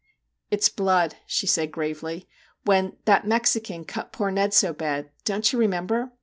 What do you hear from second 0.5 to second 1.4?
blood/